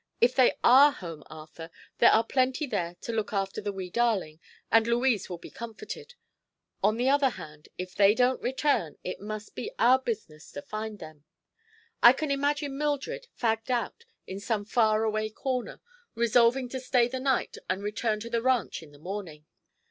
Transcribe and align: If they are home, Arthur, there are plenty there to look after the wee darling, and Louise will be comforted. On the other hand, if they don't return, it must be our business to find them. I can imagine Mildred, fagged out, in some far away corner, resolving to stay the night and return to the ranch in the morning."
If 0.19 0.33
they 0.33 0.53
are 0.63 0.91
home, 0.91 1.21
Arthur, 1.27 1.69
there 1.99 2.09
are 2.09 2.23
plenty 2.23 2.65
there 2.65 2.95
to 3.01 3.11
look 3.11 3.31
after 3.33 3.61
the 3.61 3.71
wee 3.71 3.91
darling, 3.91 4.39
and 4.71 4.87
Louise 4.87 5.29
will 5.29 5.37
be 5.37 5.51
comforted. 5.51 6.15
On 6.81 6.97
the 6.97 7.07
other 7.07 7.29
hand, 7.29 7.69
if 7.77 7.93
they 7.93 8.15
don't 8.15 8.41
return, 8.41 8.97
it 9.03 9.19
must 9.21 9.53
be 9.53 9.69
our 9.77 9.99
business 9.99 10.51
to 10.53 10.63
find 10.63 10.97
them. 10.97 11.25
I 12.01 12.13
can 12.13 12.31
imagine 12.31 12.79
Mildred, 12.79 13.27
fagged 13.39 13.69
out, 13.69 14.05
in 14.25 14.39
some 14.39 14.65
far 14.65 15.03
away 15.03 15.29
corner, 15.29 15.81
resolving 16.15 16.67
to 16.69 16.79
stay 16.79 17.07
the 17.07 17.19
night 17.19 17.57
and 17.69 17.83
return 17.83 18.19
to 18.21 18.29
the 18.31 18.41
ranch 18.41 18.81
in 18.81 18.93
the 18.93 18.97
morning." 18.97 19.45